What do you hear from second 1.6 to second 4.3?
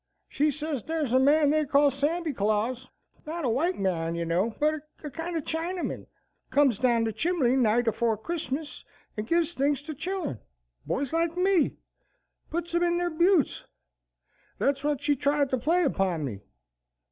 call Sandy Claws, not a white man, you